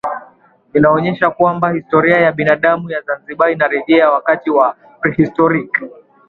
Vinaonesha 0.73 1.29
kwamba 1.29 1.71
historia 1.71 2.17
ya 2.19 2.31
binadamu 2.31 2.91
ya 2.91 3.01
Zanzibar 3.01 3.51
inarejea 3.51 4.11
wakati 4.11 4.49
wa 4.49 4.75
prehistoric 5.01 5.69